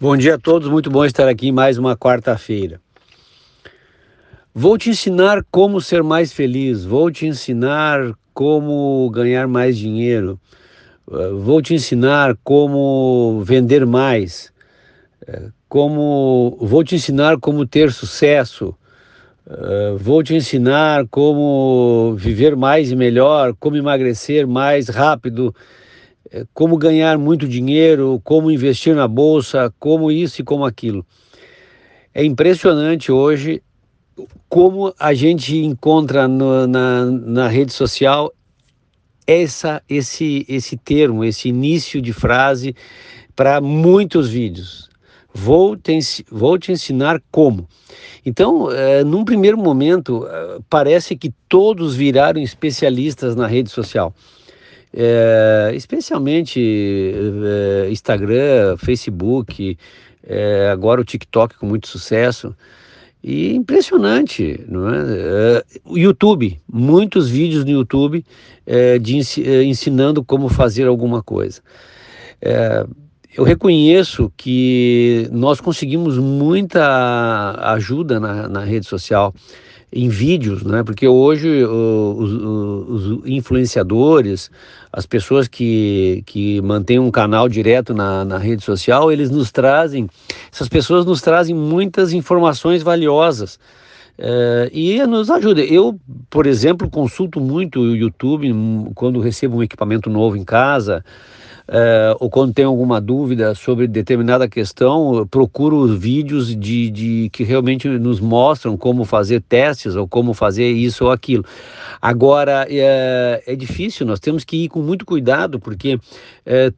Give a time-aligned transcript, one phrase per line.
[0.00, 2.80] Bom dia a todos, muito bom estar aqui mais uma quarta-feira.
[4.54, 10.38] Vou te ensinar como ser mais feliz, vou te ensinar como ganhar mais dinheiro,
[11.10, 14.52] eh, vou te ensinar como vender mais,
[15.26, 18.76] eh, como vou te ensinar como ter sucesso,
[19.50, 25.52] eh, vou te ensinar como viver mais e melhor, como emagrecer mais rápido,
[26.52, 31.04] como ganhar muito dinheiro, como investir na bolsa, como isso e como aquilo.
[32.14, 33.62] É impressionante hoje
[34.48, 38.32] como a gente encontra no, na, na rede social
[39.26, 42.74] essa, esse, esse termo, esse início de frase
[43.36, 44.88] para muitos vídeos.
[45.32, 45.98] Vou te,
[46.30, 47.68] vou te ensinar como.
[48.24, 54.12] Então, é, num primeiro momento, é, parece que todos viraram especialistas na rede social
[55.00, 59.78] é, especialmente é, Instagram, Facebook,
[60.26, 62.52] é, agora o TikTok com muito sucesso.
[63.22, 64.98] E impressionante, não é?
[64.98, 68.24] é YouTube, muitos vídeos no YouTube
[68.66, 71.60] é, de, é, ensinando como fazer alguma coisa.
[73.36, 79.32] eu reconheço que nós conseguimos muita ajuda na, na rede social
[79.92, 80.82] em vídeos, né?
[80.82, 82.32] Porque hoje os,
[82.88, 84.50] os, influenciadores,
[84.92, 90.08] as pessoas que, que mantêm um canal direto na, na rede social, eles nos trazem,
[90.52, 93.58] essas pessoas nos trazem muitas informações valiosas.
[94.20, 95.60] É, e nos ajuda.
[95.60, 98.52] Eu, por exemplo, consulto muito o YouTube
[98.92, 101.04] quando recebo um equipamento novo em casa,
[101.68, 107.88] é, ou quando tenho alguma dúvida sobre determinada questão, procuro vídeos de, de, que realmente
[107.88, 111.44] nos mostram como fazer testes ou como fazer isso ou aquilo.
[112.00, 116.00] Agora, é, é difícil, nós temos que ir com muito cuidado, porque
[116.46, 116.72] é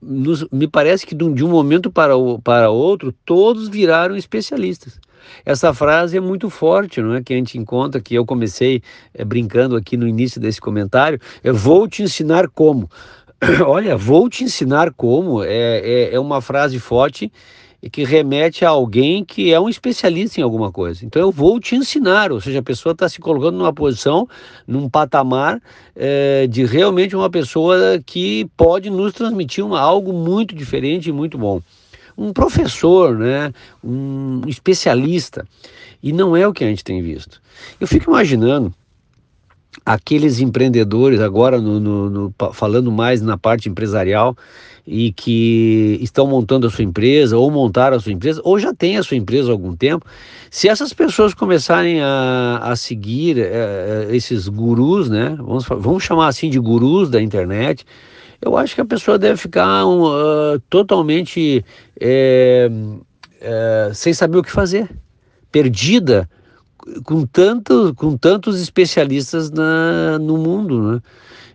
[0.00, 4.16] nos, me parece que de um, de um momento para, o, para outro, todos viraram
[4.16, 5.00] especialistas.
[5.44, 7.22] Essa frase é muito forte, não é?
[7.22, 8.82] Que a gente encontra, que eu comecei
[9.12, 11.18] é, brincando aqui no início desse comentário.
[11.42, 12.88] Eu vou te ensinar como.
[13.66, 17.30] Olha, vou te ensinar como é, é, é uma frase forte
[17.92, 21.04] que remete a alguém que é um especialista em alguma coisa.
[21.04, 24.26] Então eu vou te ensinar, ou seja, a pessoa está se colocando numa posição,
[24.66, 25.60] num patamar
[25.94, 31.36] é, de realmente uma pessoa que pode nos transmitir uma, algo muito diferente e muito
[31.36, 31.60] bom.
[32.16, 33.52] Um professor, né,
[33.84, 35.46] um especialista.
[36.02, 37.40] E não é o que a gente tem visto.
[37.78, 38.74] Eu fico imaginando
[39.84, 44.36] aqueles empreendedores, agora no, no, no, falando mais na parte empresarial,
[44.86, 48.96] e que estão montando a sua empresa, ou montaram a sua empresa, ou já têm
[48.96, 50.06] a sua empresa há algum tempo,
[50.50, 56.48] se essas pessoas começarem a, a seguir é, esses gurus, né, vamos, vamos chamar assim
[56.48, 57.84] de gurus da internet,
[58.40, 61.64] eu acho que a pessoa deve ficar uh, totalmente
[61.98, 62.70] é,
[63.40, 64.88] é, sem saber o que fazer,
[65.50, 66.28] perdida
[67.04, 71.02] com, tanto, com tantos especialistas na, no mundo, né?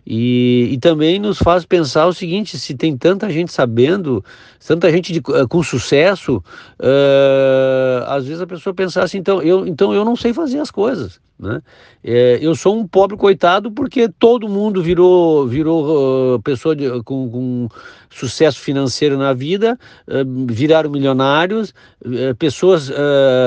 [0.06, 4.24] E, e também nos faz pensar o seguinte: se tem tanta gente sabendo,
[4.66, 6.42] tanta gente de, uh, com sucesso,
[6.80, 10.70] uh, às vezes a pessoa pensa assim, então eu, então eu não sei fazer as
[10.70, 11.20] coisas.
[11.42, 11.60] Né?
[12.04, 17.28] É, eu sou um pobre coitado porque todo mundo virou, virou uh, pessoa de, com,
[17.28, 17.68] com,
[18.08, 19.76] sucesso financeiro na vida,
[20.06, 21.74] uh, viraram milionários,
[22.04, 22.92] uh, pessoas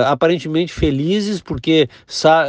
[0.06, 1.88] aparentemente felizes porque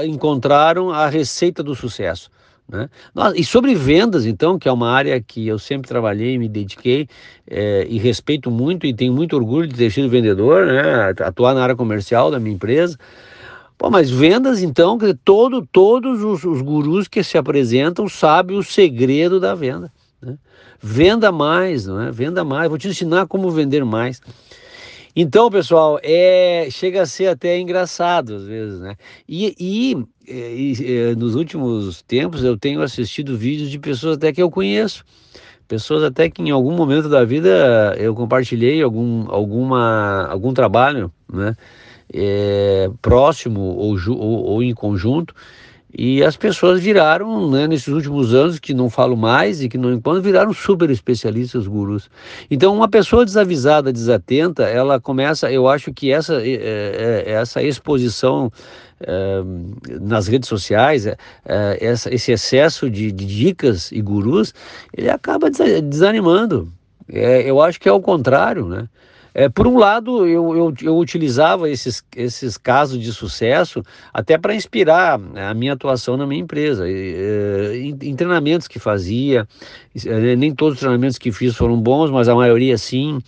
[0.05, 2.29] encontraram a receita do sucesso.
[2.69, 2.89] Né?
[3.37, 7.09] E sobre vendas, então, que é uma área que eu sempre trabalhei, me dediquei
[7.49, 11.15] é, e respeito muito e tenho muito orgulho de ter sido vendedor, né?
[11.25, 12.99] atuar na área comercial da minha empresa.
[13.79, 19.39] Pô, mas vendas, então, todo, todos os, os gurus que se apresentam sabem o segredo
[19.39, 19.93] da venda.
[20.21, 20.37] Né?
[20.81, 22.11] Venda mais, não é?
[22.11, 22.69] Venda mais.
[22.69, 24.21] Vou te ensinar como vender mais.
[25.19, 28.97] Então, pessoal, é, chega a ser até engraçado às vezes, né?
[29.27, 29.97] E, e,
[30.29, 35.03] e, nos últimos tempos eu tenho assistido vídeos de pessoas até que eu conheço,
[35.67, 41.55] pessoas até que em algum momento da vida eu compartilhei algum, alguma, algum trabalho, né?
[42.13, 45.35] É, próximo ou, ou, ou em conjunto
[45.99, 49.93] e as pessoas viraram, né, nesses últimos anos, que não falo mais e que não
[49.95, 52.11] encontro, viraram super especialistas gurus.
[52.51, 58.53] Então, uma pessoa desavisada, desatenta, ela começa, eu acho que essa, é, é, essa exposição
[59.01, 59.43] é,
[59.99, 61.17] nas redes sociais, é,
[61.81, 64.53] essa, esse excesso de, de, dicas e gurus,
[64.95, 66.71] ele acaba desanimando.
[67.09, 68.87] É, eu acho que é o contrário, né?
[69.39, 74.55] É, por um lado, eu, eu, eu, utilizava esses, esses casos de sucesso até para
[74.55, 79.47] inspirar a minha atuação na minha empresa, em, em treinamentos que fazia,
[80.07, 83.19] é, nem todos os treinamentos que fiz foram bons, mas a maioria sim.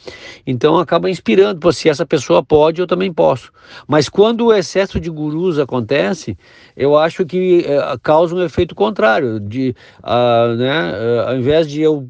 [0.46, 3.52] Então acaba inspirando, Pô, se essa pessoa pode, eu também posso.
[3.86, 6.38] Mas quando o excesso de gurus acontece,
[6.74, 11.82] eu acho que é, causa um efeito contrário, de, uh, né, uh, ao invés de
[11.82, 12.08] eu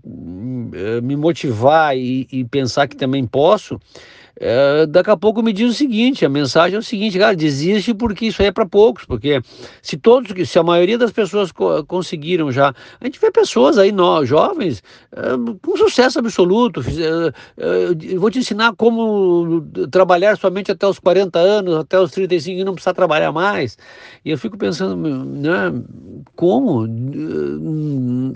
[1.03, 3.81] me motivar e, e pensar que também posso,
[4.41, 7.93] é, daqui a pouco me diz o seguinte, a mensagem é o seguinte, cara, desiste
[7.93, 9.41] porque isso aí é para poucos, porque
[9.83, 13.91] se todos, se a maioria das pessoas co conseguiram já, a gente vê pessoas aí,
[13.91, 15.21] nós, jovens, é,
[15.61, 21.75] com sucesso absoluto, é, é, vou te ensinar como trabalhar somente até os 40 anos,
[21.77, 23.77] até os 35 e não precisar trabalhar mais,
[24.25, 25.73] e eu fico pensando, né,
[26.37, 26.87] como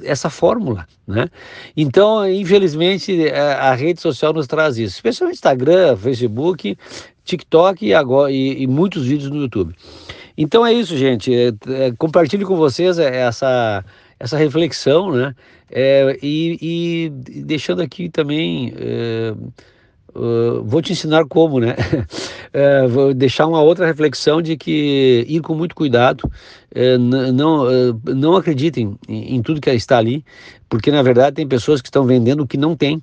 [0.03, 1.29] essa fórmula, né?
[1.77, 6.77] Então, infelizmente, a rede social nos traz isso, especialmente Instagram, Facebook,
[7.25, 9.75] TikTok e, agora, e, e muitos vídeos no YouTube.
[10.37, 11.33] Então é isso, gente.
[11.35, 13.85] É, é, compartilho com vocês essa,
[14.19, 15.35] essa reflexão, né?
[15.71, 18.75] É, e, e, deixando aqui também.
[20.15, 21.77] É, uh, vou te ensinar como, né?
[22.55, 26.31] É, vou deixar uma outra reflexão de que ir com muito cuidado,
[26.75, 27.65] é, não,
[28.05, 30.23] não acreditem em, em, tudo que está ali,
[30.69, 33.03] porque na verdade tem pessoas que estão vendendo o que não tem,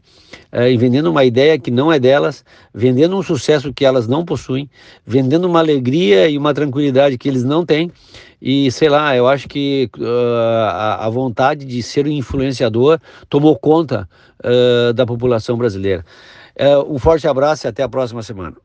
[0.54, 2.46] e vendendo uma ideia que não é delas,
[2.76, 4.70] vendendo um sucesso que elas não possuem,
[5.04, 7.92] vendendo uma alegria e uma tranquilidade que eles não têm.
[8.42, 10.06] E sei lá, eu acho que uh,
[10.70, 14.08] a, a, vontade de ser um influenciador tomou conta
[14.44, 16.06] uh, da população brasileira.
[16.60, 18.58] Uh, um forte abraço e até a próxima semana.